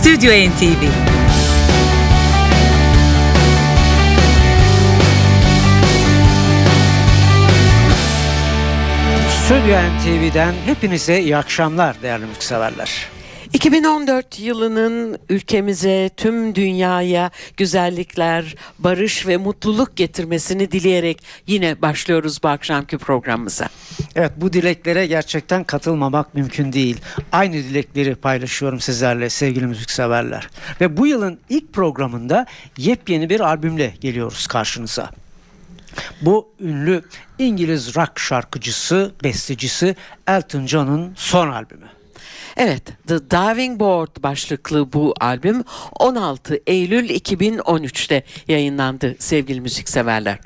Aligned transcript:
Stüdyo 0.00 0.32
NTV 0.32 0.82
Stüdyo 9.44 9.76
NTV'den 9.76 10.54
hepinize 10.66 11.20
iyi 11.20 11.36
akşamlar 11.36 12.02
değerli 12.02 12.26
müzikseverler. 12.26 13.08
2014 13.52 14.40
yılının 14.40 15.18
ülkemize, 15.28 16.10
tüm 16.16 16.54
dünyaya 16.54 17.30
güzellikler, 17.56 18.54
barış 18.78 19.26
ve 19.26 19.36
mutluluk 19.36 19.96
getirmesini 19.96 20.72
dileyerek 20.72 21.22
yine 21.46 21.82
başlıyoruz 21.82 22.42
bu 22.42 22.48
akşamki 22.48 22.98
programımıza. 22.98 23.68
Evet 24.16 24.32
bu 24.36 24.52
dileklere 24.52 25.06
gerçekten 25.06 25.64
katılmamak 25.64 26.34
mümkün 26.34 26.72
değil. 26.72 27.00
Aynı 27.32 27.54
dilekleri 27.54 28.14
paylaşıyorum 28.14 28.80
sizlerle 28.80 29.30
sevgili 29.30 29.66
müzikseverler. 29.66 30.48
Ve 30.80 30.96
bu 30.96 31.06
yılın 31.06 31.38
ilk 31.48 31.72
programında 31.72 32.46
yepyeni 32.76 33.30
bir 33.30 33.40
albümle 33.40 33.94
geliyoruz 34.00 34.46
karşınıza. 34.46 35.10
Bu 36.20 36.48
ünlü 36.60 37.02
İngiliz 37.38 37.96
rock 37.96 38.18
şarkıcısı, 38.18 39.12
bestecisi 39.24 39.96
Elton 40.26 40.66
John'un 40.66 41.12
son 41.16 41.48
albümü. 41.48 41.99
Evet, 42.56 42.82
The 43.06 43.30
Diving 43.30 43.80
Board 43.80 44.22
başlıklı 44.22 44.92
bu 44.92 45.14
albüm 45.20 45.64
16 45.98 46.60
Eylül 46.66 47.10
2013'te 47.10 48.22
yayınlandı 48.48 49.16
sevgili 49.18 49.60
müzikseverler. 49.60 50.38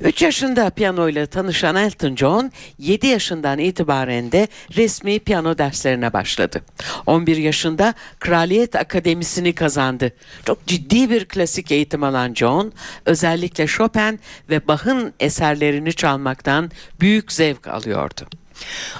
3 0.00 0.22
yaşında 0.22 0.70
piyanoyla 0.70 1.26
tanışan 1.26 1.76
Elton 1.76 2.16
John 2.16 2.52
7 2.78 3.06
yaşından 3.06 3.58
itibaren 3.58 4.32
de 4.32 4.48
resmi 4.76 5.18
piyano 5.18 5.58
derslerine 5.58 6.12
başladı. 6.12 6.60
11 7.06 7.36
yaşında 7.36 7.94
Kraliyet 8.20 8.76
Akademisi'ni 8.76 9.54
kazandı. 9.54 10.12
Çok 10.44 10.66
ciddi 10.66 11.10
bir 11.10 11.24
klasik 11.24 11.72
eğitim 11.72 12.02
alan 12.02 12.34
John 12.34 12.72
özellikle 13.06 13.66
Chopin 13.66 14.20
ve 14.50 14.68
Bach'ın 14.68 15.12
eserlerini 15.20 15.92
çalmaktan 15.92 16.70
büyük 17.00 17.32
zevk 17.32 17.68
alıyordu. 17.68 18.26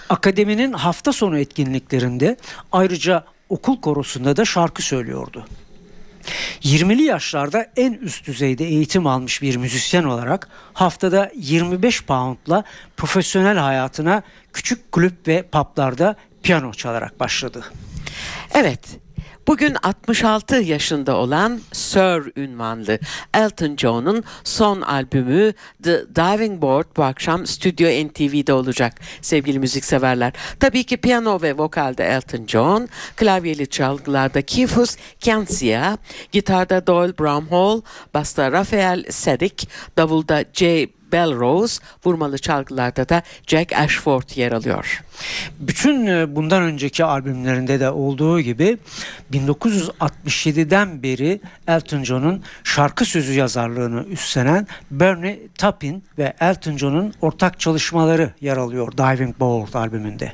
Akademinin 0.09 0.73
hafta 0.73 1.13
sonu 1.13 1.39
etkinliklerinde 1.39 2.37
ayrıca 2.73 3.25
okul 3.49 3.81
korosunda 3.81 4.37
da 4.37 4.45
şarkı 4.45 4.83
söylüyordu. 4.83 5.47
20'li 6.63 7.03
yaşlarda 7.03 7.67
en 7.77 7.93
üst 7.93 8.27
düzeyde 8.27 8.65
eğitim 8.65 9.07
almış 9.07 9.43
bir 9.43 9.57
müzisyen 9.57 10.05
olarak 10.05 10.49
haftada 10.73 11.31
25 11.37 12.05
poundla 12.05 12.65
profesyonel 12.97 13.59
hayatına 13.59 14.23
küçük 14.53 14.93
kulüp 14.93 15.29
ve 15.29 15.43
publarda 15.43 16.17
piyano 16.43 16.73
çalarak 16.73 17.21
başladı. 17.21 17.65
Evet, 18.55 18.81
Bugün 19.47 19.77
66 19.83 20.57
yaşında 20.57 21.17
olan 21.17 21.61
Sir 21.73 22.33
ünvanlı 22.37 22.99
Elton 23.35 23.77
John'un 23.77 24.25
son 24.45 24.81
albümü 24.81 25.53
The 25.83 26.05
Diving 26.17 26.63
Board 26.63 26.87
bu 26.97 27.03
akşam 27.03 27.47
Stüdyo 27.47 27.89
NTV'de 27.89 28.53
olacak 28.53 28.95
sevgili 29.23 29.59
müzikseverler. 29.59 30.33
Tabii 30.61 30.85
ki 30.85 30.97
piyano 30.97 31.43
ve 31.43 31.59
vokalde 31.59 32.05
Elton 32.05 32.47
John, 32.47 32.89
klavyeli 33.17 33.67
çalgılarda 33.67 34.43
Kifus 34.43 34.97
Kansia, 35.25 35.99
gitarda 36.33 36.87
Doyle 36.87 37.19
Bramhall, 37.19 37.81
basta 38.15 38.53
Rafael 38.53 39.05
Sedik, 39.11 39.69
davulda 39.97 40.45
Jay 40.53 40.89
Belrose, 41.15 41.83
vurmalı 42.05 42.39
çalgılarda 42.39 43.09
da 43.09 43.23
Jack 43.47 43.73
Ashford 43.73 44.37
yer 44.37 44.53
alıyor. 44.53 45.03
Bütün 45.59 46.07
e, 46.07 46.37
bundan 46.37 46.63
önceki 46.63 47.05
albümlerinde 47.05 47.81
de 47.81 47.91
olduğu 47.91 48.41
gibi 48.41 48.79
1967'den 49.33 51.03
beri 51.03 51.41
Elton 51.69 52.05
John'un 52.05 52.43
şarkı 52.65 53.05
sözü 53.05 53.33
yazarlığını 53.33 54.05
üstlenen 54.05 54.67
Bernie 54.91 55.39
Taupin 55.59 56.05
ve 56.19 56.33
Elton 56.41 56.77
John'un 56.77 57.15
ortak 57.21 57.61
çalışmaları 57.61 58.31
yer 58.41 58.57
alıyor 58.57 58.93
Diving 58.93 59.41
Board 59.41 59.75
albümünde. 59.75 60.33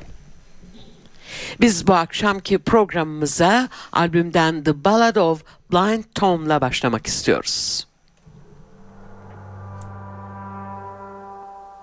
Biz 1.61 1.87
bu 1.87 1.93
akşamki 1.93 2.57
programımıza 2.57 3.69
albümden 3.91 4.63
The 4.63 4.83
Ballad 4.85 5.15
of 5.15 5.43
Blind 5.71 6.03
Tom'la 6.15 6.61
başlamak 6.61 7.07
istiyoruz. 7.07 7.90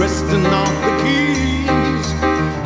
resting 0.00 0.46
on 0.46 0.74
the 0.84 0.92
keys. 1.02 2.06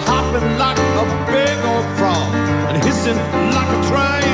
Hopping 0.07 0.57
like 0.57 0.79
a 0.79 1.05
big 1.33 1.59
old 1.71 1.87
frog 1.99 2.33
and 2.69 2.77
hissing 2.85 3.17
like 3.57 3.71
a 3.77 3.89
train. 3.89 4.34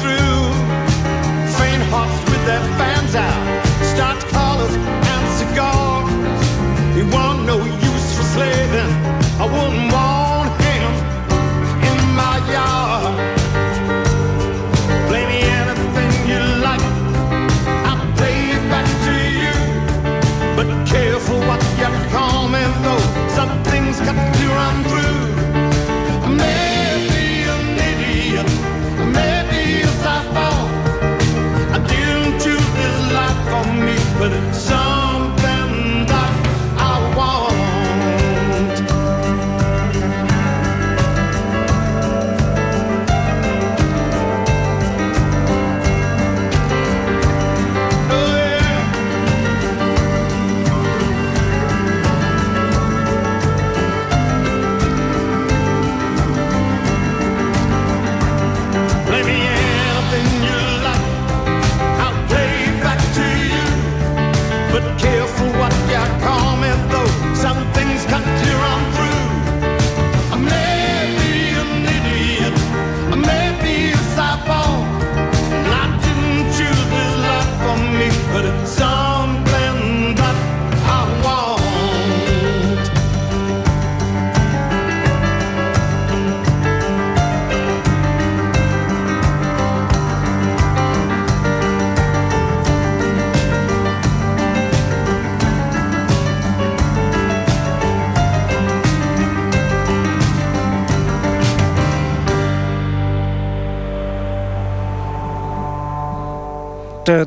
through. 0.00 0.40
Faint 1.58 1.82
hearts 1.92 2.30
with 2.30 2.44
their 2.46 2.64
fans 2.78 3.14
out. 3.14 3.43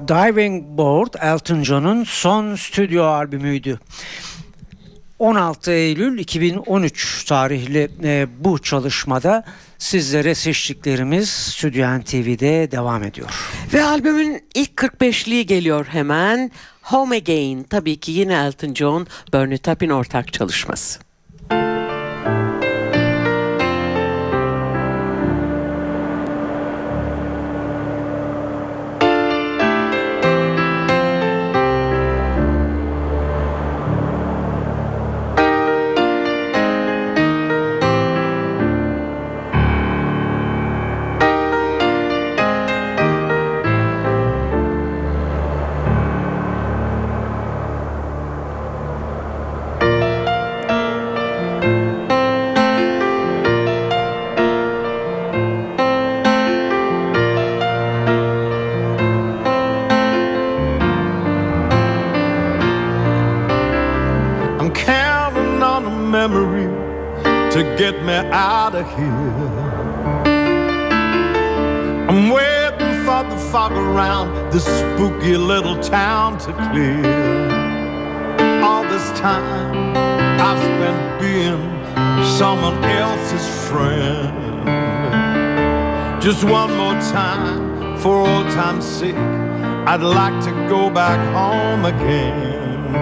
Diving 0.08 0.64
Board 0.78 1.14
Elton 1.22 1.64
John'un 1.64 2.04
son 2.04 2.56
stüdyo 2.56 3.04
albümüydü. 3.04 3.80
16 5.20 5.72
Eylül 5.72 6.20
2013 6.20 7.24
tarihli 7.24 7.90
e, 8.04 8.28
bu 8.40 8.60
çalışmada 8.60 9.44
sizlere 9.78 10.36
seçtiklerimiz 10.36 11.30
Stüdyo 11.30 12.02
TV'de 12.06 12.72
devam 12.72 13.04
ediyor. 13.04 13.30
Ve 13.74 13.84
albümün 13.84 14.44
ilk 14.54 14.72
45'liği 14.72 15.42
geliyor 15.42 15.86
hemen. 15.86 16.52
Home 16.82 17.16
Again 17.16 17.64
tabii 17.64 18.00
ki 18.00 18.12
yine 18.12 18.34
Elton 18.34 18.74
John, 18.74 19.08
Bernie 19.34 19.58
Taupin 19.58 19.90
ortak 19.90 20.34
çalışması. 20.34 21.07
To 67.58 67.64
get 67.76 67.96
me 68.04 68.14
out 68.14 68.76
of 68.76 68.86
here. 68.96 69.48
I'm 72.08 72.30
waiting 72.30 73.04
for 73.04 73.24
the 73.24 73.38
fog 73.52 73.72
around 73.72 74.52
this 74.52 74.64
spooky 74.64 75.36
little 75.38 75.76
town 75.82 76.38
to 76.38 76.54
clear. 76.70 77.02
All 78.62 78.84
this 78.84 79.10
time 79.20 79.98
I've 80.40 80.60
spent 80.60 81.20
being 81.20 81.64
someone 82.38 82.78
else's 82.84 83.48
friend. 83.68 84.62
Just 86.22 86.44
one 86.44 86.78
more 86.78 87.00
time, 87.10 87.98
for 87.98 88.18
old 88.18 88.52
time's 88.52 88.86
sake, 88.86 89.16
I'd 89.16 90.04
like 90.04 90.44
to 90.44 90.52
go 90.70 90.92
back 90.92 91.20
home 91.34 91.86
again. 91.86 92.94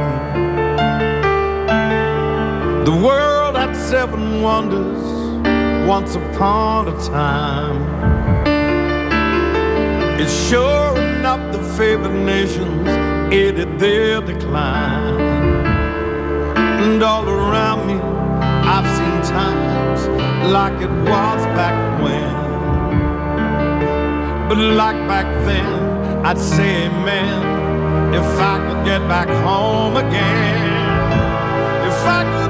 The 2.85 2.91
world 3.05 3.34
seven 3.73 4.41
wonders 4.41 5.01
once 5.87 6.15
upon 6.15 6.87
a 6.89 6.97
time. 7.03 7.79
It's 10.19 10.49
sure 10.49 10.97
enough 10.97 11.51
the 11.51 11.63
favored 11.77 12.13
nations 12.13 12.87
aided 13.33 13.79
their 13.79 14.21
decline. 14.21 15.19
And 16.83 17.01
all 17.01 17.27
around 17.27 17.87
me, 17.87 17.95
I've 18.73 18.87
seen 18.97 19.21
times 19.33 20.07
like 20.51 20.79
it 20.81 20.91
was 21.09 21.41
back 21.59 21.77
when. 22.03 22.35
But 24.49 24.57
like 24.57 24.97
back 25.07 25.27
then, 25.45 26.25
I'd 26.25 26.37
say 26.37 26.85
amen 26.85 28.13
if 28.13 28.39
I 28.39 28.57
could 28.65 28.85
get 28.85 29.01
back 29.07 29.29
home 29.43 29.97
again. 29.97 30.75
If 31.87 31.99
I 32.05 32.23
could 32.33 32.44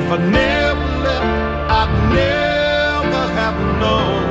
if 0.00 0.12
I 0.12 0.16
never 0.16 0.86
left, 1.04 1.70
I'd 1.78 1.92
never 2.14 3.22
have 3.38 3.58
known. 3.80 4.29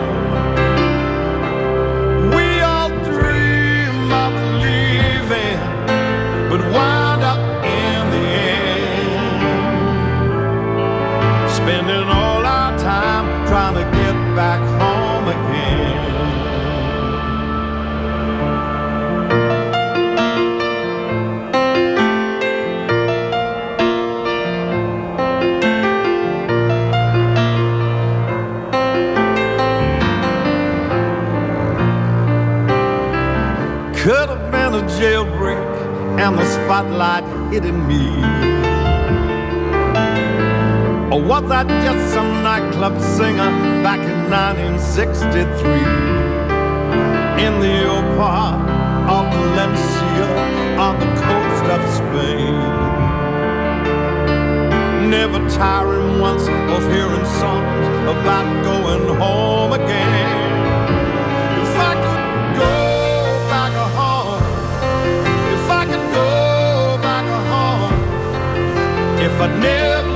Spotlight 36.69 37.23
hitting 37.51 37.87
me. 37.87 38.05
Or 41.11 41.19
was 41.19 41.49
I 41.49 41.63
just 41.63 42.13
some 42.13 42.43
nightclub 42.43 42.95
singer 43.01 43.49
back 43.81 43.97
in 43.97 44.29
1963? 44.29 45.71
In 47.43 47.53
the 47.59 47.89
old 47.89 48.05
part 48.19 48.61
of 49.09 49.33
Valencia 49.33 50.29
on 50.77 50.99
the 50.99 51.09
coast 51.25 51.65
of 51.75 51.81
Spain. 51.97 52.53
Never 55.09 55.39
tiring 55.49 56.19
once 56.19 56.43
of 56.43 56.81
hearing 56.93 57.27
songs 57.41 57.85
about 58.13 58.47
going 58.63 59.17
home 59.17 59.73
again. 59.73 60.38
I'd 69.41 69.57
never 69.61 70.08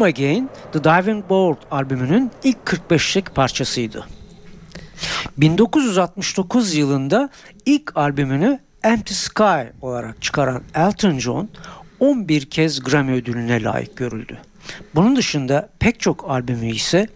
Come 0.00 0.08
Again, 0.08 0.48
The 0.72 0.84
Diving 0.84 1.28
Board 1.28 1.56
albümünün 1.70 2.30
ilk 2.44 2.58
45'lik 2.58 3.34
parçasıydı. 3.34 4.06
1969 5.38 6.74
yılında 6.74 7.30
ilk 7.66 7.96
albümünü 7.96 8.58
Empty 8.82 9.14
Sky 9.14 9.62
olarak 9.80 10.22
çıkaran 10.22 10.62
Elton 10.74 11.18
John 11.18 11.48
11 11.98 12.50
kez 12.50 12.82
Grammy 12.82 13.12
ödülüne 13.12 13.62
layık 13.62 13.96
görüldü. 13.96 14.38
Bunun 14.94 15.16
dışında 15.16 15.68
pek 15.78 16.00
çok 16.00 16.30
albümü 16.30 16.70
ise 16.70 17.06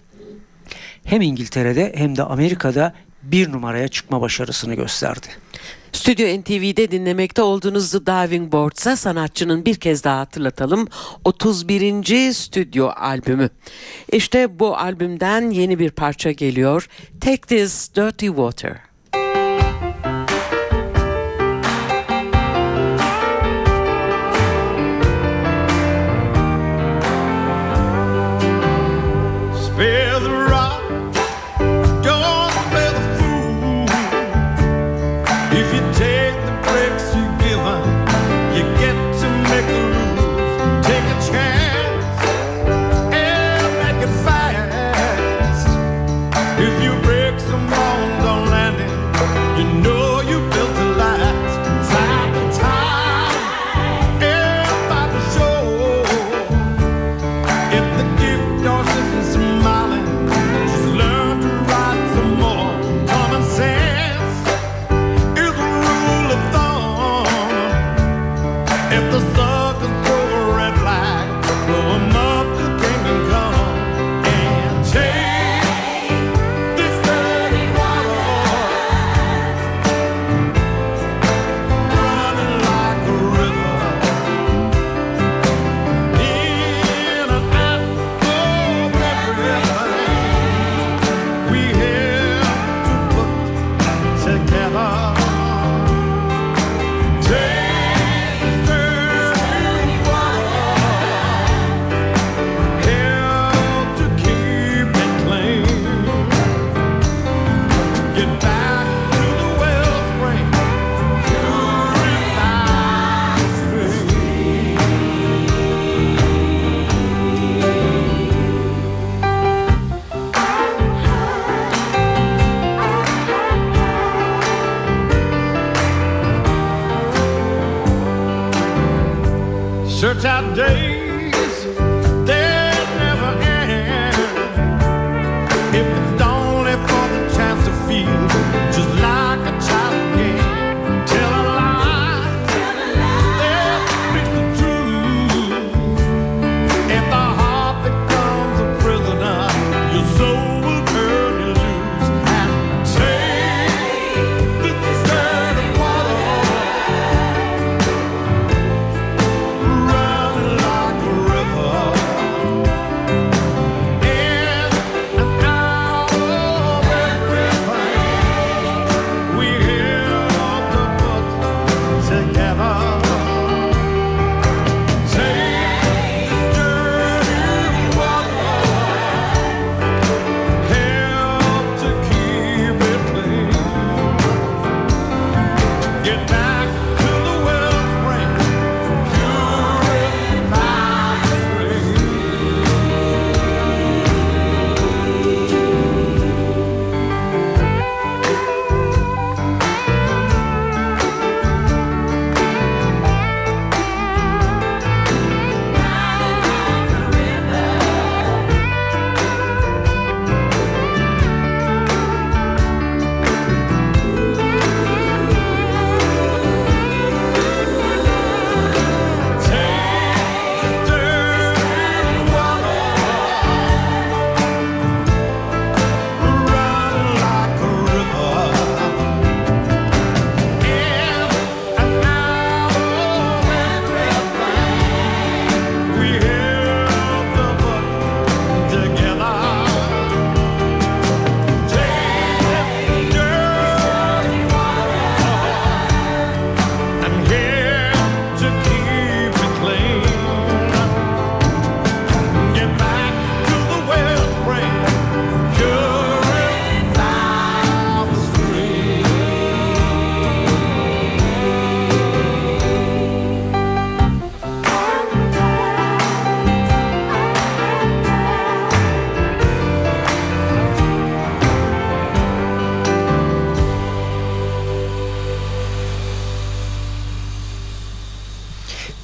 hem 1.05 1.23
İngiltere'de 1.23 1.93
hem 1.97 2.17
de 2.17 2.23
Amerika'da 2.23 2.95
bir 3.23 3.53
numaraya 3.53 3.89
çıkma 3.89 4.21
başarısını 4.21 4.75
gösterdi. 4.75 5.27
Stüdyo 5.95 6.41
NTV'de 6.41 6.91
dinlemekte 6.91 7.43
olduğunuz 7.43 7.91
The 7.91 8.07
Diving 8.07 8.53
Boards'a 8.53 8.97
sanatçının 8.97 9.65
bir 9.65 9.75
kez 9.75 10.05
daha 10.05 10.21
hatırlatalım 10.21 10.89
31. 11.25 12.33
stüdyo 12.33 12.89
albümü. 12.89 13.51
İşte 14.13 14.59
bu 14.59 14.77
albümden 14.77 15.51
yeni 15.51 15.79
bir 15.79 15.91
parça 15.91 16.33
geliyor. 16.33 16.89
Take 17.21 17.41
This 17.41 17.95
Dirty 17.95 18.27
Water. 18.27 18.94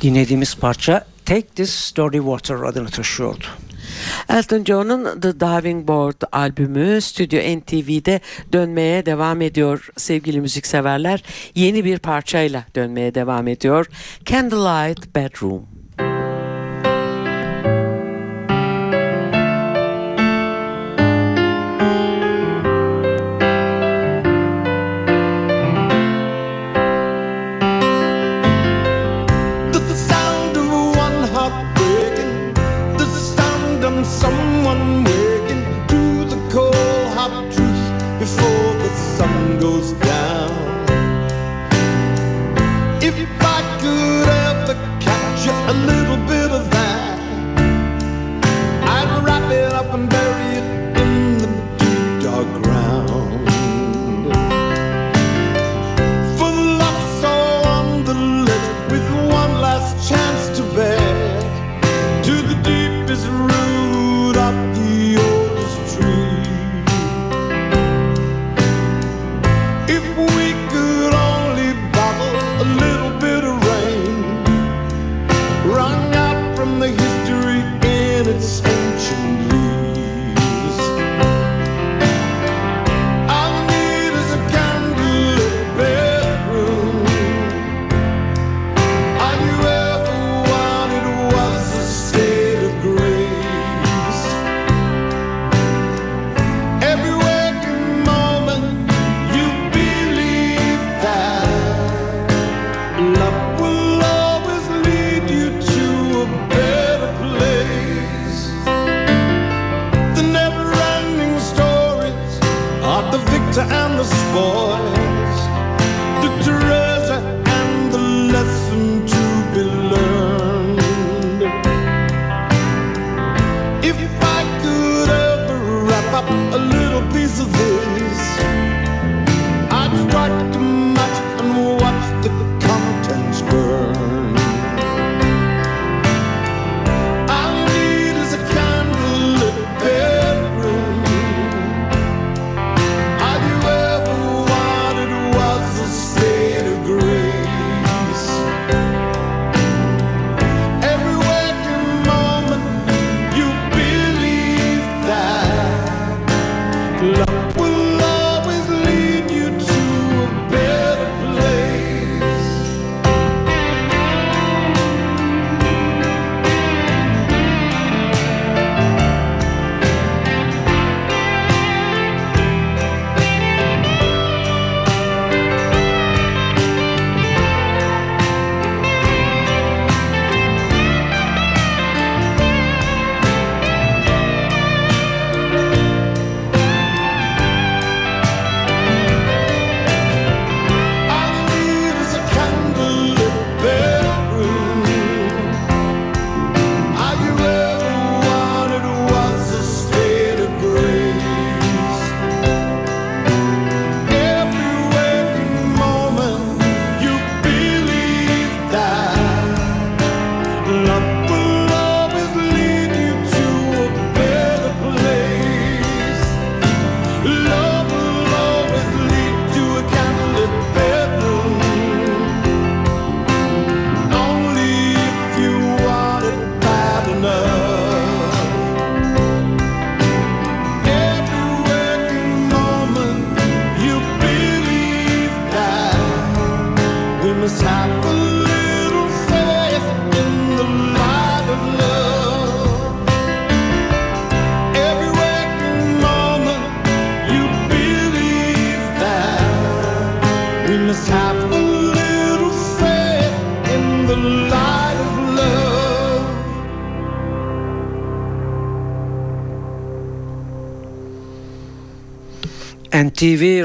dinlediğimiz 0.01 0.57
parça 0.57 1.07
Take 1.25 1.47
This 1.47 1.97
Dirty 1.97 2.19
Water 2.19 2.55
adını 2.55 2.89
taşıyordu. 2.89 3.45
Elton 4.29 4.65
John'un 4.65 5.21
The 5.21 5.41
Diving 5.41 5.89
Board 5.89 6.23
albümü 6.33 7.01
Stüdyo 7.01 7.41
NTV'de 7.41 8.21
dönmeye 8.53 9.07
devam 9.07 9.41
ediyor 9.41 9.89
sevgili 9.97 10.41
müzikseverler. 10.41 11.23
Yeni 11.55 11.85
bir 11.85 11.99
parçayla 11.99 12.65
dönmeye 12.75 13.15
devam 13.15 13.49
ediyor. 13.49 13.87
Candlelight 14.25 15.17
Bedroom. 15.17 15.80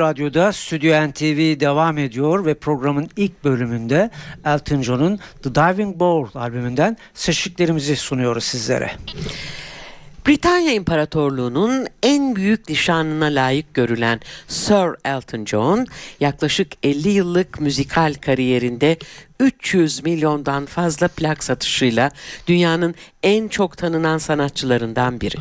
Radyo'da 0.05 0.53
Stüdyo 0.53 1.07
NTV 1.07 1.59
devam 1.59 1.97
ediyor 1.97 2.45
ve 2.45 2.53
programın 2.53 3.09
ilk 3.17 3.43
bölümünde 3.43 4.09
Elton 4.45 4.81
John'un 4.81 5.19
The 5.43 5.55
Diving 5.55 5.99
Board 5.99 6.35
albümünden 6.35 6.97
seçtiklerimizi 7.13 7.95
sunuyoruz 7.95 8.43
sizlere. 8.43 8.91
Britanya 10.27 10.73
İmparatorluğu'nun 10.73 11.87
en 12.03 12.35
büyük 12.35 12.69
nişanına 12.69 13.25
layık 13.25 13.73
görülen 13.73 14.19
Sir 14.47 14.95
Elton 15.05 15.45
John 15.45 15.87
yaklaşık 16.19 16.71
50 16.83 17.09
yıllık 17.09 17.59
müzikal 17.59 18.13
kariyerinde 18.13 18.97
300 19.39 20.03
milyondan 20.03 20.65
fazla 20.65 21.07
plak 21.07 21.43
satışıyla 21.43 22.11
dünyanın 22.47 22.95
en 23.23 23.47
çok 23.47 23.77
tanınan 23.77 24.17
sanatçılarından 24.17 25.21
biri. 25.21 25.35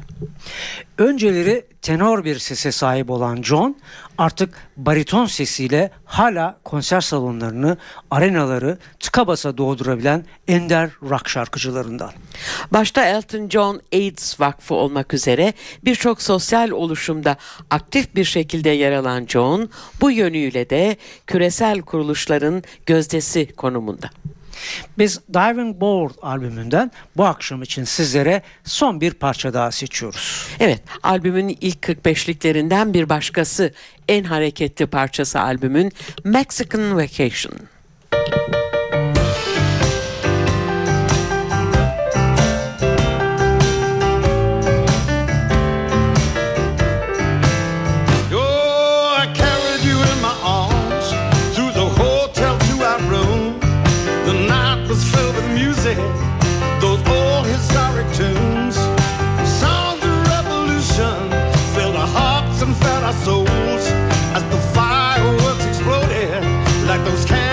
Önceleri 0.98 1.66
tenor 1.82 2.24
bir 2.24 2.38
sese 2.38 2.72
sahip 2.72 3.10
olan 3.10 3.42
John 3.42 3.76
artık 4.18 4.54
bariton 4.76 5.26
sesiyle 5.26 5.90
hala 6.04 6.58
konser 6.64 7.00
salonlarını, 7.00 7.76
arenaları 8.10 8.78
tıka 9.00 9.26
basa 9.26 9.58
doldurabilen 9.58 10.24
ender 10.48 10.90
rock 11.02 11.28
şarkıcılarından. 11.28 12.10
Başta 12.72 13.04
Elton 13.04 13.48
John 13.48 13.80
AIDS 13.92 14.40
Vakfı 14.40 14.74
olmak 14.74 15.14
üzere 15.14 15.52
birçok 15.84 16.22
sosyal 16.22 16.70
oluşumda 16.70 17.36
aktif 17.70 18.14
bir 18.14 18.24
şekilde 18.24 18.70
yer 18.70 18.92
alan 18.92 19.26
John 19.26 19.70
bu 20.00 20.10
yönüyle 20.10 20.70
de 20.70 20.96
küresel 21.26 21.80
kuruluşların 21.80 22.62
gözdesi 22.86 23.52
konumunda. 23.56 23.83
Biz 24.98 25.20
Diving 25.34 25.80
Board 25.80 26.14
albümünden 26.22 26.90
bu 27.16 27.24
akşam 27.24 27.62
için 27.62 27.84
sizlere 27.84 28.42
son 28.64 29.00
bir 29.00 29.14
parça 29.14 29.54
daha 29.54 29.72
seçiyoruz. 29.72 30.46
Evet, 30.60 30.82
albümün 31.02 31.58
ilk 31.60 31.82
45'liklerinden 31.82 32.92
bir 32.92 33.08
başkası 33.08 33.72
en 34.08 34.24
hareketli 34.24 34.86
parçası 34.86 35.40
albümün 35.40 35.92
Mexican 36.24 36.96
Vacation. 36.96 37.54
Oh, 38.14 38.53
like 66.96 67.04
those 67.04 67.24
cannons 67.24 67.43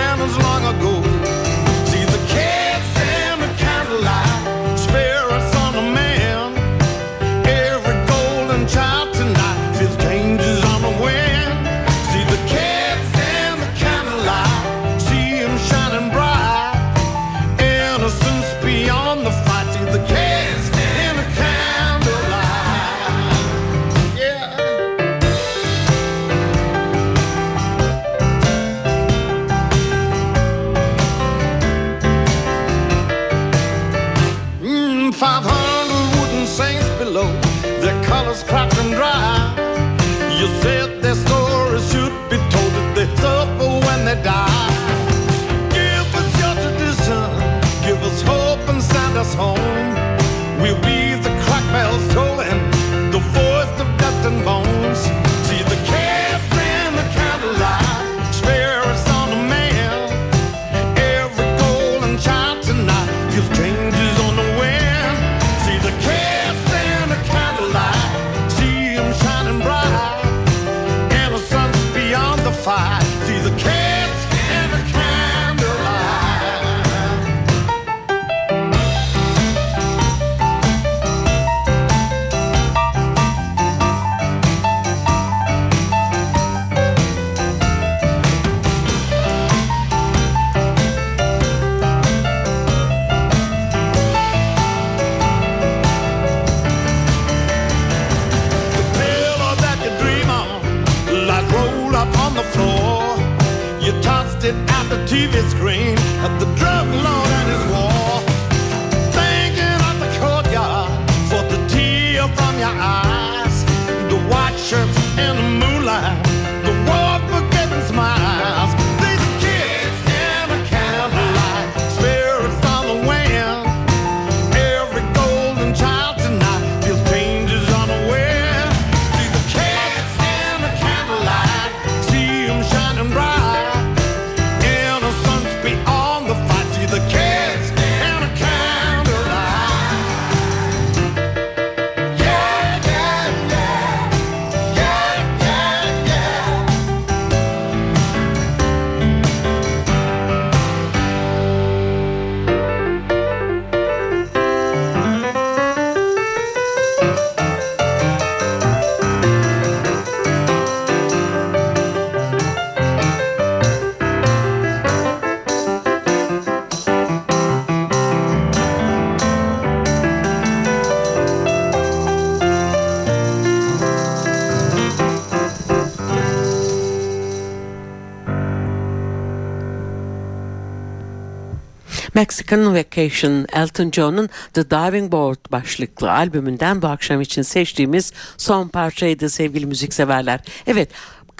Mexican 182.13 182.75
Vacation, 182.75 183.45
Elton 183.53 183.91
John'un 183.91 184.29
The 184.53 184.69
Diving 184.69 185.11
Board 185.11 185.51
başlıklı 185.51 186.11
albümünden 186.11 186.81
bu 186.81 186.87
akşam 186.87 187.21
için 187.21 187.41
seçtiğimiz 187.41 188.13
son 188.37 188.67
parçaydı 188.67 189.29
sevgili 189.29 189.65
müzikseverler. 189.65 190.39
Evet, 190.67 190.89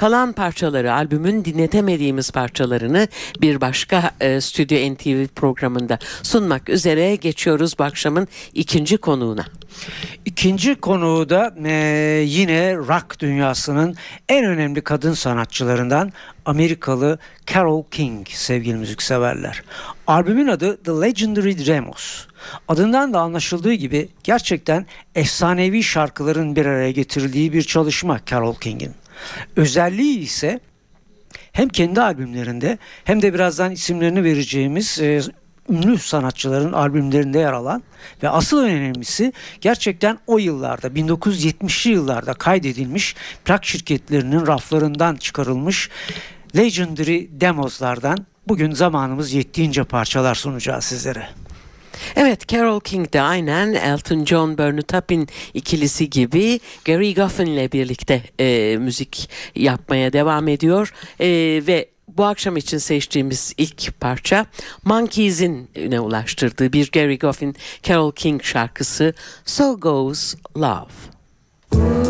kalan 0.01 0.33
parçaları, 0.33 0.93
albümün 0.93 1.45
dinletemediğimiz 1.45 2.31
parçalarını 2.31 3.07
bir 3.41 3.61
başka 3.61 4.11
e, 4.19 4.41
Stüdyo 4.41 4.93
NTV 4.93 5.27
programında 5.27 5.99
sunmak 6.23 6.69
üzere 6.69 7.15
geçiyoruz 7.15 7.79
bu 7.79 7.83
akşamın 7.83 8.27
ikinci 8.53 8.97
konuğuna. 8.97 9.45
İkinci 10.25 10.75
konuğu 10.75 11.29
da 11.29 11.53
e, 11.65 11.73
yine 12.27 12.75
rock 12.75 13.19
dünyasının 13.19 13.95
en 14.29 14.45
önemli 14.45 14.81
kadın 14.81 15.13
sanatçılarından 15.13 16.11
Amerikalı 16.45 17.19
Carole 17.53 17.85
King 17.91 18.27
sevgili 18.27 18.75
müzikseverler. 18.75 19.63
Albümün 20.07 20.47
adı 20.47 20.83
The 20.83 20.91
Legendary 20.91 21.65
Demos. 21.65 22.25
Adından 22.67 23.13
da 23.13 23.19
anlaşıldığı 23.19 23.73
gibi 23.73 24.09
gerçekten 24.23 24.85
efsanevi 25.15 25.83
şarkıların 25.83 26.55
bir 26.55 26.65
araya 26.65 26.91
getirildiği 26.91 27.53
bir 27.53 27.61
çalışma 27.61 28.19
Carole 28.25 28.57
King'in. 28.59 29.00
Özelliği 29.55 30.19
ise 30.19 30.59
hem 31.51 31.69
kendi 31.69 32.01
albümlerinde 32.01 32.77
hem 33.03 33.21
de 33.21 33.33
birazdan 33.33 33.71
isimlerini 33.71 34.23
vereceğimiz 34.23 34.99
e, 34.99 35.21
ünlü 35.69 35.97
sanatçıların 35.97 36.73
albümlerinde 36.73 37.39
yer 37.39 37.53
alan 37.53 37.83
ve 38.23 38.29
asıl 38.29 38.63
önemlisi 38.63 39.33
gerçekten 39.61 40.19
o 40.27 40.37
yıllarda 40.37 40.87
1970'li 40.87 41.91
yıllarda 41.91 42.33
kaydedilmiş 42.33 43.15
plak 43.45 43.65
şirketlerinin 43.65 44.47
raflarından 44.47 45.15
çıkarılmış 45.15 45.89
Legendary 46.55 47.27
Demos'lardan 47.31 48.25
bugün 48.47 48.71
zamanımız 48.71 49.33
yettiğince 49.33 49.83
parçalar 49.83 50.35
sunacağız 50.35 50.83
sizlere. 50.83 51.40
Evet 52.15 52.47
Carol 52.47 52.79
King 52.79 53.13
de 53.13 53.21
aynen 53.21 53.73
Elton 53.73 54.25
John, 54.25 54.57
Bernie 54.57 54.81
Taupin 54.81 55.27
ikilisi 55.53 56.09
gibi 56.09 56.59
Gary 56.85 57.13
Goffin 57.13 57.45
ile 57.45 57.71
birlikte 57.71 58.21
e, 58.39 58.77
müzik 58.77 59.29
yapmaya 59.55 60.13
devam 60.13 60.47
ediyor 60.47 60.93
E, 61.19 61.27
ve 61.67 61.89
bu 62.17 62.25
akşam 62.25 62.57
için 62.57 62.77
seçtiğimiz 62.77 63.53
ilk 63.57 63.99
parça 63.99 64.45
Monkeys'in 64.83 65.69
üne 65.75 65.99
ulaştırdığı 65.99 66.73
bir 66.73 66.91
Gary 66.91 67.17
Goffin 67.17 67.55
Carol 67.83 68.11
King 68.11 68.43
şarkısı 68.43 69.13
So 69.45 69.79
Goes 69.79 70.35
Love. 70.57 72.00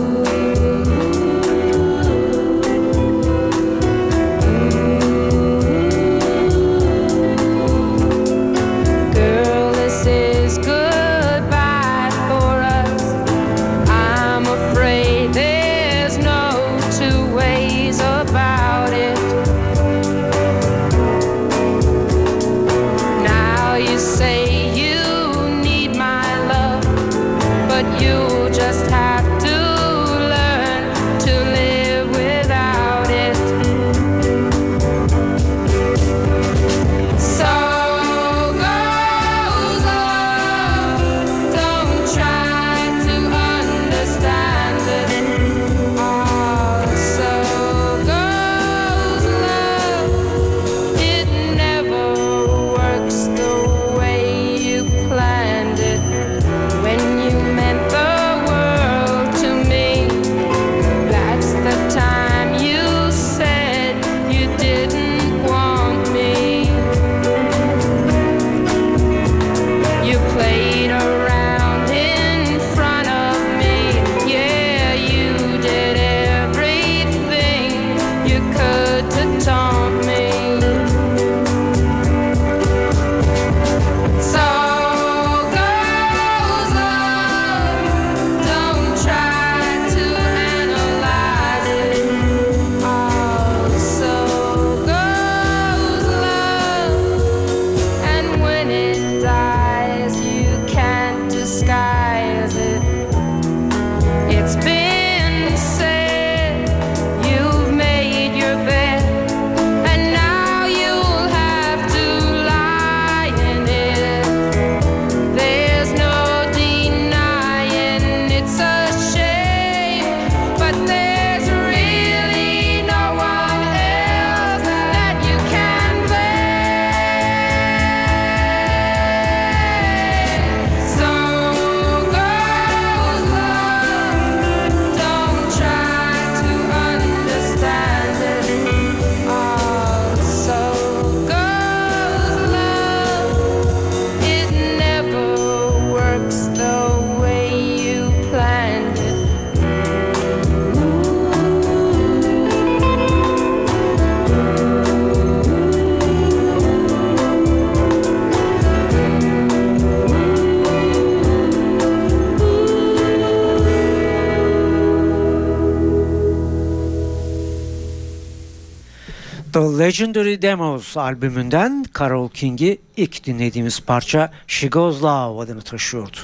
Legendary 169.82 170.42
Demos 170.42 170.98
albümünden 170.98 171.86
Carole 172.00 172.30
King'i 172.30 172.78
ilk 172.98 173.26
dinlediğimiz 173.26 173.80
parça 173.80 174.32
She 174.48 174.68
Goes 174.68 175.04
Love 175.04 175.44
adını 175.44 175.62
taşıyordu. 175.62 176.18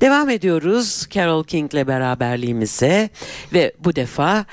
Devam 0.00 0.28
ediyoruz 0.28 1.06
Carol 1.10 1.44
King'le 1.44 1.86
beraberliğimize 1.86 3.10
ve 3.52 3.72
bu 3.84 3.96
defa 3.96 4.44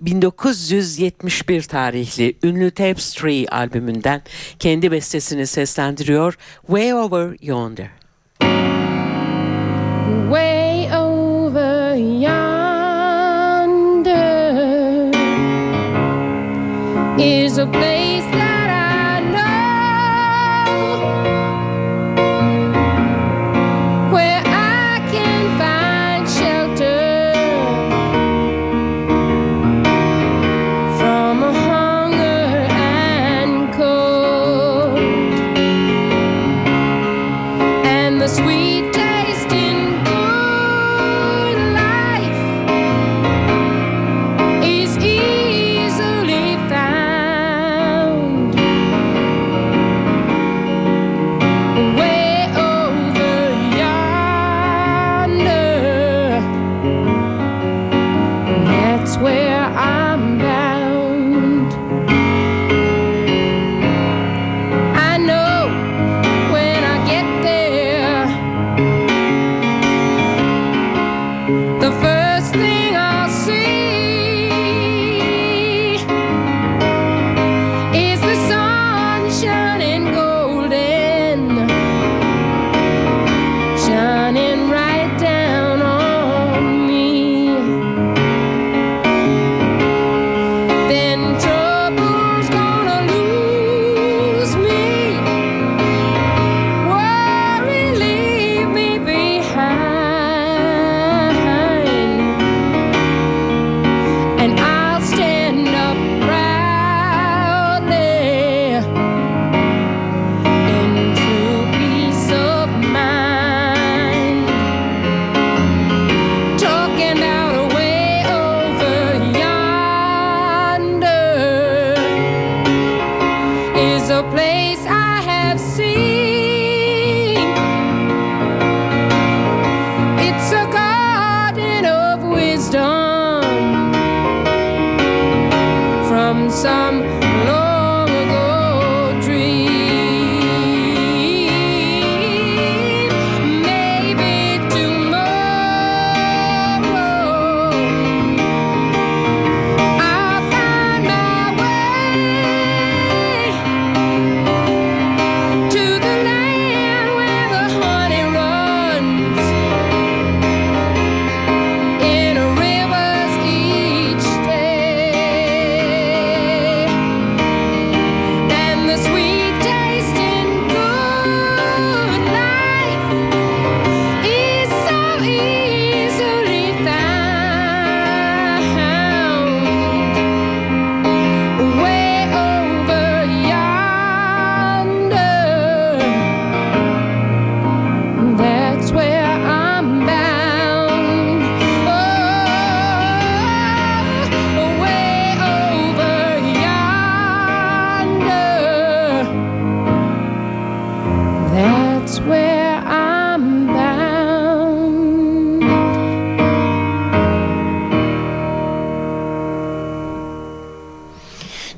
1971 0.00 1.62
tarihli 1.62 2.36
ünlü 2.42 2.70
Tapestry 2.70 3.46
albümünden 3.50 4.22
kendi 4.58 4.90
bestesini 4.90 5.46
seslendiriyor 5.46 6.38
Way 6.66 6.94
Over 6.94 7.36
Yonder. 7.42 8.05
İs 17.58 18.05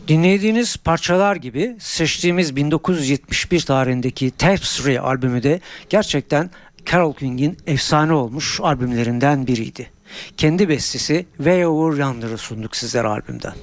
Dinlediğiniz 0.08 0.76
parçalar 0.76 1.36
gibi 1.36 1.76
seçtiğimiz 1.78 2.56
1971 2.56 3.60
tarihindeki 3.60 4.30
Tapestry 4.30 5.00
albümü 5.00 5.42
de 5.42 5.60
gerçekten 5.88 6.50
Carole 6.92 7.14
King'in 7.14 7.56
efsane 7.66 8.12
olmuş 8.12 8.60
albümlerinden 8.62 9.46
biriydi. 9.46 9.90
Kendi 10.36 10.68
bestesi 10.68 11.26
Way 11.36 11.66
Over 11.66 11.98
Yonder'ı 11.98 12.38
sunduk 12.38 12.76
sizlere 12.76 13.08
albümden. 13.08 13.54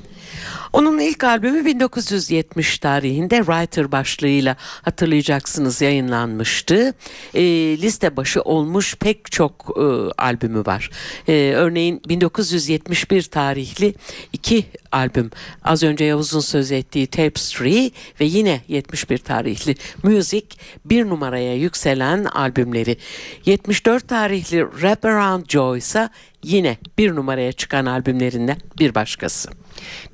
Onun 0.73 0.99
ilk 0.99 1.23
albümü 1.23 1.65
1970 1.65 2.79
tarihinde 2.79 3.37
Writer 3.37 3.91
başlığıyla 3.91 4.55
hatırlayacaksınız 4.59 5.81
yayınlanmıştı. 5.81 6.93
E, 7.33 7.43
liste 7.81 8.17
başı 8.17 8.41
olmuş 8.41 8.95
pek 8.95 9.31
çok 9.31 9.77
e, 9.77 9.81
albümü 10.17 10.65
var. 10.65 10.89
E, 11.27 11.53
örneğin 11.55 12.01
1971 12.09 13.23
tarihli 13.23 13.93
iki 14.33 14.65
albüm. 14.91 15.31
Az 15.63 15.83
önce 15.83 16.05
Yavuz'un 16.05 16.39
söz 16.39 16.71
ettiği 16.71 17.07
Tapestry 17.07 17.89
ve 18.19 18.25
yine 18.25 18.61
71 18.67 19.17
tarihli 19.17 19.75
Music 20.03 20.45
bir 20.85 21.05
numaraya 21.05 21.55
yükselen 21.55 22.23
albümleri. 22.23 22.97
74 23.45 24.07
tarihli 24.07 24.65
Wrap 24.71 25.05
Around 25.05 25.45
Joy 25.49 25.77
ise 25.77 26.09
yine 26.43 26.77
bir 26.97 27.15
numaraya 27.15 27.51
çıkan 27.51 27.85
albümlerinden 27.85 28.57
bir 28.79 28.95
başkası. 28.95 29.64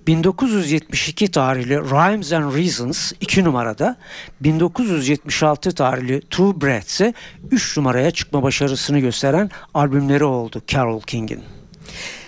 1972 0.07 1.27
tarihli 1.31 1.75
Rhymes 1.75 2.33
and 2.33 2.55
Reasons 2.55 3.11
2 3.21 3.43
numarada, 3.43 3.97
1976 4.41 5.71
tarihli 5.71 6.21
True 6.29 6.61
Breath 6.61 6.87
ise 6.87 7.13
3 7.51 7.77
numaraya 7.77 8.11
çıkma 8.11 8.43
başarısını 8.43 8.99
gösteren 8.99 9.49
albümleri 9.73 10.23
oldu 10.23 10.61
Carole 10.67 11.01
King'in. 11.07 11.43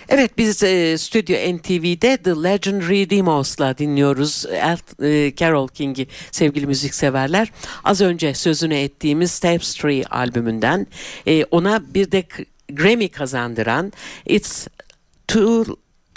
Evet 0.08 0.38
biz 0.38 0.62
e, 0.62 0.98
Stüdyo 0.98 1.36
NTV'de 1.56 2.16
The 2.16 2.30
Legendary 2.30 3.10
Demos'la 3.10 3.78
dinliyoruz 3.78 4.44
El, 4.50 4.78
e, 5.02 5.34
Carole 5.36 5.72
King'i 5.72 6.06
sevgili 6.30 6.66
müzikseverler. 6.66 7.52
Az 7.84 8.00
önce 8.00 8.34
sözünü 8.34 8.74
ettiğimiz 8.74 9.38
Tapestry 9.38 10.02
albümünden 10.10 10.86
e, 11.26 11.44
ona 11.44 11.94
bir 11.94 12.12
de 12.12 12.24
Grammy 12.72 13.08
kazandıran 13.08 13.92
It's 14.26 14.66
Too 15.28 15.64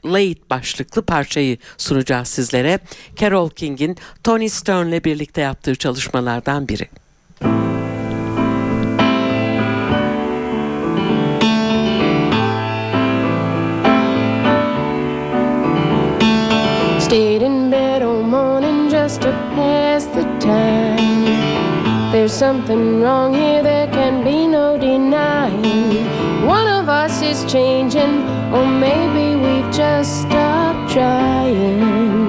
Late 0.05 0.49
başlıklı 0.49 1.01
parçayı 1.01 1.57
sunacağız 1.77 2.27
sizlere. 2.27 2.79
Carole 3.15 3.53
King'in 3.53 3.97
Tony 4.23 4.49
Stern'le 4.49 5.03
birlikte 5.03 5.41
yaptığı 5.41 5.75
çalışmalardan 5.75 6.67
biri. 6.67 6.87
Stayed 16.99 17.41
in 17.41 17.71
bed 17.71 18.01
all 18.01 18.21
morning 18.21 18.91
just 18.91 19.21
to 19.21 19.31
pass 19.55 20.05
the 20.05 20.23
time. 20.39 20.97
There's 22.11 22.33
something 22.33 23.01
wrong 23.01 23.35
here, 23.35 23.63
there 23.63 23.91
can 23.93 24.25
be 24.25 24.47
no 24.47 24.81
denying. 24.81 26.07
One 26.47 26.67
of 26.67 26.89
us 26.89 27.21
is 27.21 27.51
changing, 27.51 28.23
or 28.53 28.65
maybe 28.65 29.36
just 29.77 30.23
stop 30.23 30.89
trying. 30.89 32.26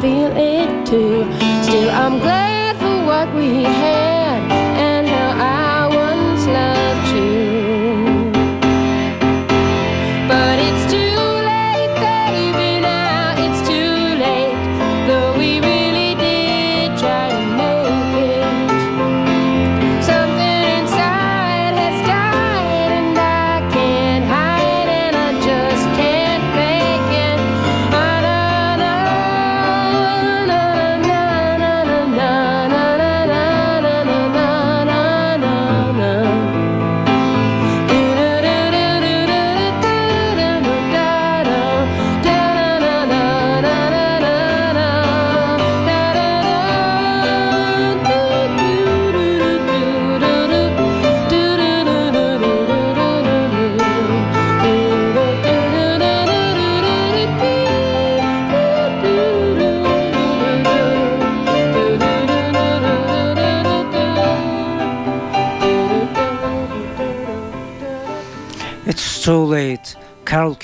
Feel 0.00 0.32
it 0.36 0.86
too? 0.86 1.24
Still, 1.62 1.90
I'm 1.90 2.18
glad 2.18 2.51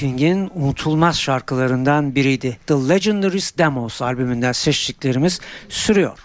King'in 0.09 0.51
unutulmaz 0.55 1.21
şarkılarından 1.21 2.15
biriydi. 2.15 2.59
The 2.67 2.75
Legendaries 2.75 3.59
Demos 3.59 4.03
albümünden 4.03 4.53
seçtiklerimiz 4.53 5.41
sürüyor. 5.69 6.19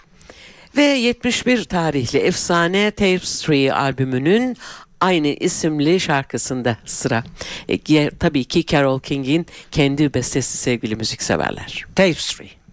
Ve 0.76 0.82
71 0.82 1.64
tarihli 1.64 2.18
efsane 2.18 2.90
Tapestry 2.90 3.72
albümünün 3.72 4.56
aynı 5.00 5.28
isimli 5.28 6.00
şarkısında 6.00 6.76
sıra. 6.84 7.24
E, 7.68 8.10
tabii 8.10 8.44
ki 8.44 8.66
Carole 8.66 9.02
King'in 9.02 9.46
kendi 9.70 10.14
bestesi 10.14 10.56
sevgili 10.56 10.96
müzikseverler. 10.96 11.84
Tapestry. 11.96 12.63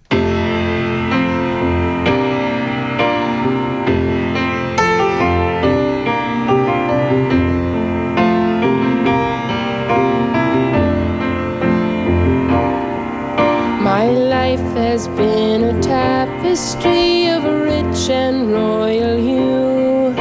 Tapestry 16.61 17.27
of 17.27 17.43
a 17.43 17.63
rich 17.63 18.09
and 18.11 18.51
royal 18.51 19.17
hue, 19.17 20.13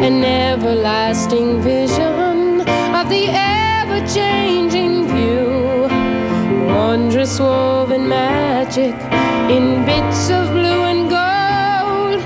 an 0.00 0.24
everlasting 0.24 1.60
vision 1.60 2.60
of 2.98 3.06
the 3.10 3.26
ever 3.28 4.00
changing 4.06 5.06
view, 5.08 5.86
wondrous 6.74 7.38
woven 7.38 8.08
magic 8.08 8.94
in 9.54 9.84
bits 9.84 10.30
of 10.30 10.48
blue 10.52 10.84
and 10.92 11.10
gold, 11.10 12.20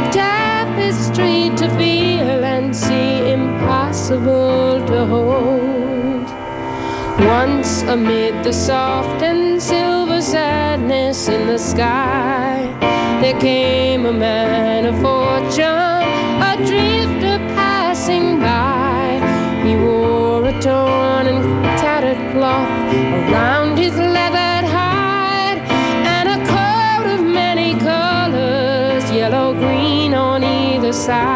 a 0.00 0.10
tapestry 0.12 1.50
to 1.54 1.68
feel 1.78 2.44
and 2.44 2.74
see 2.74 3.30
impossible 3.30 4.84
to 4.88 5.06
hold. 5.06 6.26
Once 7.28 7.82
amid 7.82 8.42
the 8.42 8.52
soft 8.52 9.22
and 9.22 9.62
silver 9.62 10.20
sadness 10.20 11.28
in 11.28 11.46
the 11.46 11.58
sky, 11.58 12.93
there 13.24 13.40
came 13.40 14.04
a 14.04 14.12
man 14.12 14.84
of 14.84 14.94
fortune, 15.00 16.02
a 16.50 16.52
drifter 16.58 17.38
passing 17.56 18.38
by. 18.38 19.18
He 19.64 19.76
wore 19.76 20.44
a 20.44 20.52
torn 20.60 21.26
and 21.32 21.42
tattered 21.80 22.20
cloth 22.32 22.68
around 23.18 23.78
his 23.78 23.96
leathered 23.96 24.66
hide, 24.76 25.56
and 26.14 26.28
a 26.36 26.38
coat 26.52 27.06
of 27.14 27.24
many 27.24 27.72
colors, 27.80 29.10
yellow, 29.10 29.54
green 29.54 30.12
on 30.12 30.44
either 30.44 30.92
side. 30.92 31.33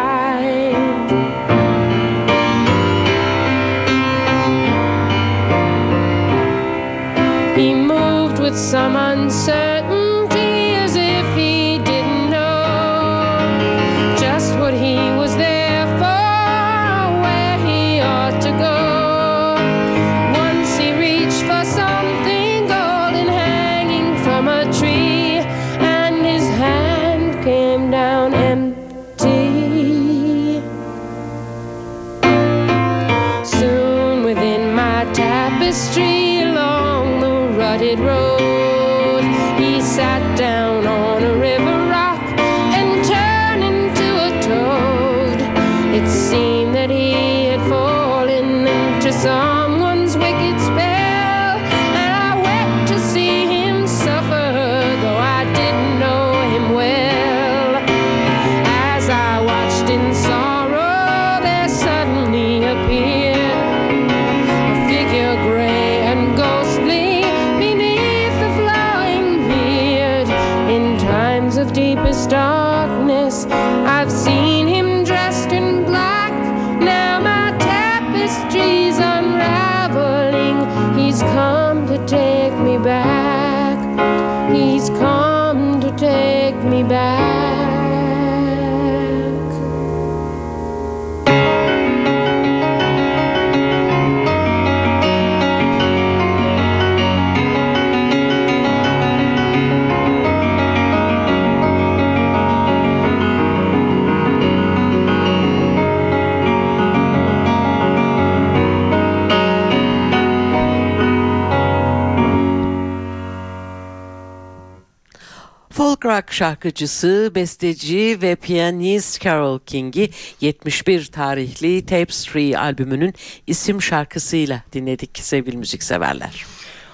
Rock 116.18 116.32
şarkıcısı, 116.32 117.32
besteci 117.34 118.18
ve 118.22 118.36
piyanist 118.36 119.24
Carole 119.24 119.64
King'i 119.66 120.10
71 120.40 121.06
tarihli 121.06 121.86
Tapestry 121.86 122.58
albümünün 122.58 123.14
isim 123.46 123.82
şarkısıyla 123.82 124.62
dinledik 124.72 125.18
sevgili 125.18 125.56
müzikseverler. 125.56 126.46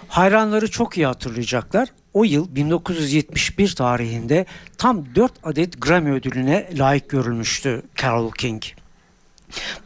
Hayranları 0.08 0.70
çok 0.70 0.96
iyi 0.96 1.06
hatırlayacaklar. 1.06 1.88
O 2.14 2.24
yıl 2.24 2.54
1971 2.54 3.74
tarihinde 3.74 4.46
tam 4.78 5.14
4 5.14 5.32
adet 5.42 5.80
Grammy 5.80 6.12
ödülüne 6.12 6.68
layık 6.78 7.08
görülmüştü 7.08 7.82
Carole 8.02 8.30
King. 8.38 8.62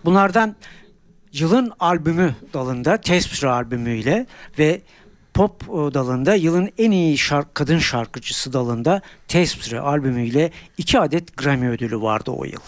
Bunlardan 0.05 0.57
yılın 1.33 1.73
albümü 1.81 2.35
dalında 2.55 2.97
Tapestry 2.97 3.49
albümüyle 3.49 4.27
ve 4.59 4.81
pop 5.39 5.63
e, 5.63 5.95
dalında 5.95 6.35
yılın 6.35 6.71
en 6.79 6.91
iyi 6.91 7.19
şark, 7.19 7.55
kadın 7.55 7.79
şarkıcısı 7.79 8.53
dalında 8.53 9.03
Tapestry 9.29 9.79
albümüyle 9.79 10.51
2 10.79 11.01
adet 11.01 11.37
Grammy 11.37 11.69
ödülü 11.69 12.01
vardı 12.01 12.31
o 12.31 12.45
yıl. 12.45 12.61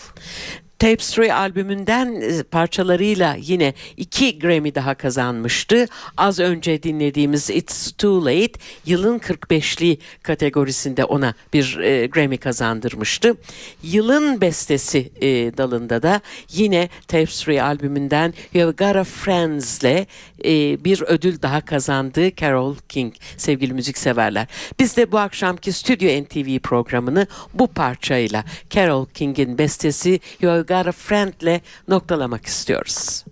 Tapestry 0.80 1.32
albümünden 1.32 2.20
e, 2.20 2.42
parçalarıyla 2.42 3.36
yine 3.40 3.74
iki 3.96 4.38
Grammy 4.38 4.74
daha 4.74 4.94
kazanmıştı. 4.94 5.86
Az 6.16 6.38
önce 6.38 6.82
dinlediğimiz 6.82 7.50
It's 7.50 7.92
Too 7.98 8.24
Late 8.24 8.52
yılın 8.86 9.18
45'li 9.18 9.98
kategorisinde 10.22 11.04
ona 11.04 11.34
bir 11.52 11.78
e, 11.78 12.06
Grammy 12.06 12.36
kazandırmıştı. 12.36 13.36
Yılın 13.82 14.40
bestesi 14.40 15.10
e, 15.20 15.28
dalında 15.56 16.02
da 16.02 16.20
yine 16.52 16.88
Tapestry 17.08 17.62
albümünden 17.62 18.34
You've 18.54 18.72
Got 18.72 18.96
a 18.96 19.04
Friends'le 19.04 20.06
e, 20.44 20.84
bir 20.84 21.02
ödül 21.02 21.42
daha 21.42 21.60
kazandı 21.60 22.36
Carole 22.36 22.78
King 22.88 23.14
sevgili 23.36 23.74
müzikseverler. 23.74 24.46
Biz 24.78 24.96
de 24.96 25.12
bu 25.12 25.18
akşamki 25.18 25.72
Stüdyo 25.72 26.22
NTV 26.22 26.58
programını 26.58 27.26
bu 27.54 27.66
parçayla 27.66 28.44
Carole 28.70 29.12
King'in 29.14 29.58
bestesi 29.58 30.20
You've 30.40 30.69
Got 30.70 30.86
a 30.86 30.92
Friend'le 30.92 31.60
noktalamak 31.88 32.46
istiyoruz. 32.46 33.24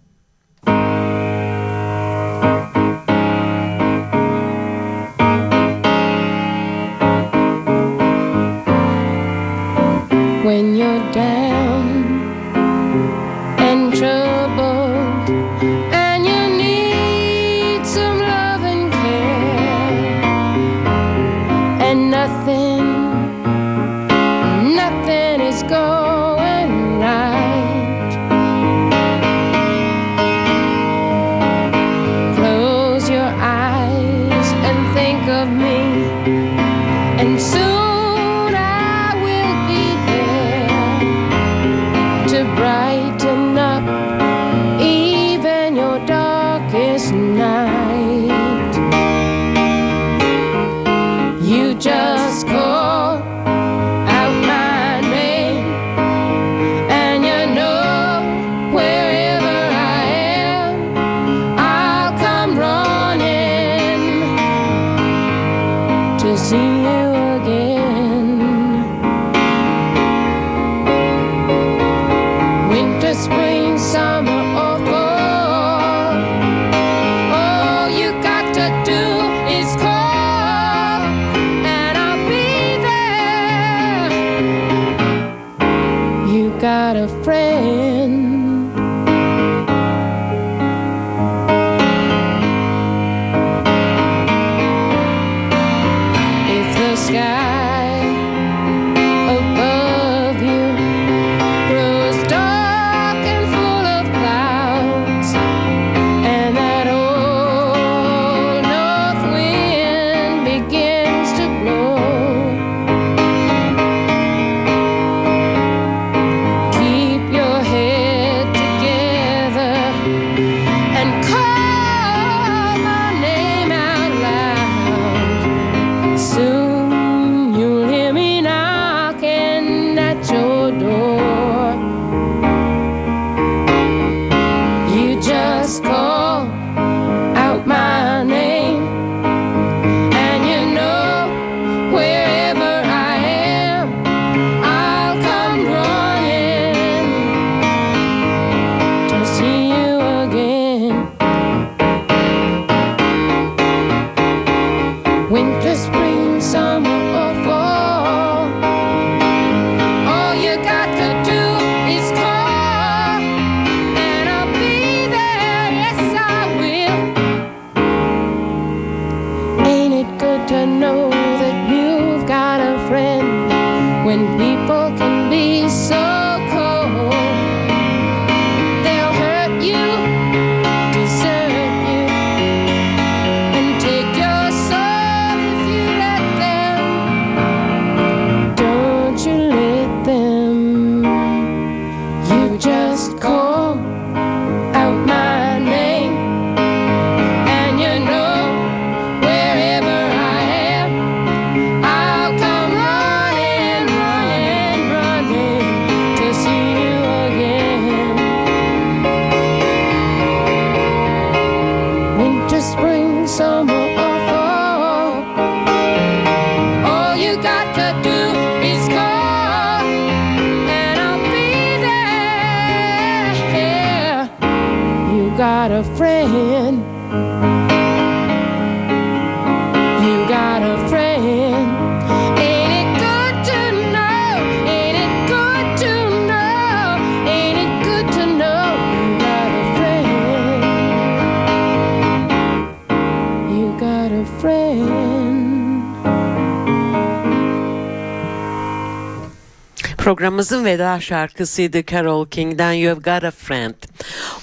Programımızın 250.09 250.65
veda 250.65 251.01
şarkısıydı 251.01 251.85
Carol 251.87 252.27
King'den 252.27 252.73
You've 252.73 253.01
Got 253.01 253.25
a 253.25 253.31
Friend. 253.31 253.75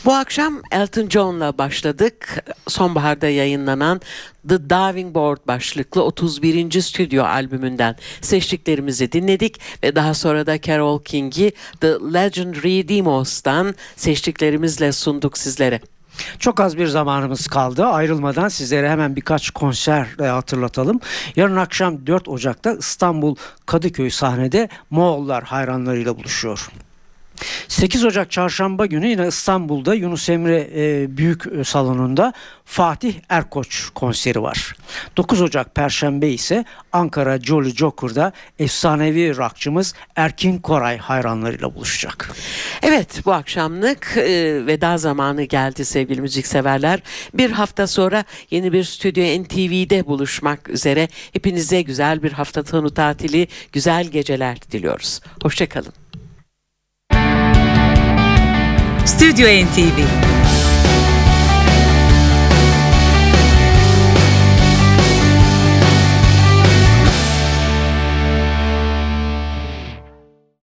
Bu 0.05 0.13
akşam 0.13 0.61
Elton 0.71 1.09
John'la 1.09 1.57
başladık. 1.57 2.45
Sonbaharda 2.67 3.29
yayınlanan 3.29 4.01
The 4.49 4.69
Diving 4.69 5.15
Board 5.15 5.37
başlıklı 5.47 6.03
31. 6.03 6.81
stüdyo 6.81 7.23
albümünden 7.23 7.95
seçtiklerimizi 8.21 9.11
dinledik 9.11 9.61
ve 9.83 9.95
daha 9.95 10.13
sonra 10.13 10.45
da 10.45 10.61
Carol 10.61 11.03
King'i 11.03 11.51
The 11.81 11.87
Legendary 11.87 12.87
Demos'tan 12.87 13.75
seçtiklerimizle 13.95 14.91
sunduk 14.91 15.37
sizlere. 15.37 15.79
Çok 16.39 16.59
az 16.59 16.77
bir 16.77 16.87
zamanımız 16.87 17.47
kaldı. 17.47 17.85
Ayrılmadan 17.85 18.47
sizlere 18.47 18.89
hemen 18.89 19.15
birkaç 19.15 19.49
konser 19.49 20.07
hatırlatalım. 20.19 20.99
Yarın 21.35 21.55
akşam 21.55 22.07
4 22.07 22.27
Ocak'ta 22.27 22.73
İstanbul 22.73 23.35
Kadıköy 23.65 24.09
sahnede 24.09 24.69
Moğollar 24.89 25.43
hayranlarıyla 25.43 26.17
buluşuyor. 26.17 26.69
8 27.67 28.05
Ocak 28.05 28.31
çarşamba 28.31 28.85
günü 28.85 29.07
yine 29.07 29.27
İstanbul'da 29.27 29.93
Yunus 29.93 30.29
Emre 30.29 30.69
e, 30.75 31.17
Büyük 31.17 31.43
e, 31.47 31.63
Salonu'nda 31.63 32.33
Fatih 32.65 33.13
Erkoç 33.29 33.89
konseri 33.95 34.41
var. 34.41 34.75
9 35.17 35.41
Ocak 35.41 35.75
Perşembe 35.75 36.27
ise 36.27 36.65
Ankara 36.91 37.39
Jolly 37.39 37.75
Joker'da 37.75 38.31
efsanevi 38.59 39.37
rockçımız 39.37 39.93
Erkin 40.15 40.59
Koray 40.59 40.97
hayranlarıyla 40.97 41.75
buluşacak. 41.75 42.31
Evet 42.81 43.25
bu 43.25 43.33
akşamlık 43.33 44.17
e, 44.17 44.65
veda 44.65 44.97
zamanı 44.97 45.43
geldi 45.43 45.85
sevgili 45.85 46.21
müzikseverler. 46.21 46.99
Bir 47.33 47.51
hafta 47.51 47.87
sonra 47.87 48.23
yeni 48.51 48.73
bir 48.73 48.83
Stüdyo 48.83 49.43
NTV'de 49.43 50.05
buluşmak 50.05 50.69
üzere. 50.69 51.07
Hepinize 51.33 51.81
güzel 51.81 52.23
bir 52.23 52.31
hafta 52.31 52.63
sonu 52.63 52.93
tatili, 52.93 53.47
güzel 53.71 54.07
geceler 54.07 54.57
diliyoruz. 54.71 55.21
Hoşçakalın. 55.43 56.04
Stüdyo 59.05 59.47
NTV 59.47 59.97